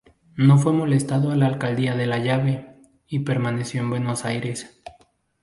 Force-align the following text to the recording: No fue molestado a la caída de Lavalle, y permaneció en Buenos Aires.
No 0.35 0.57
fue 0.57 0.73
molestado 0.73 1.29
a 1.29 1.35
la 1.35 1.59
caída 1.59 1.95
de 1.95 2.07
Lavalle, 2.07 2.75
y 3.05 3.19
permaneció 3.19 3.81
en 3.81 3.91
Buenos 3.91 4.25
Aires. 4.25 4.81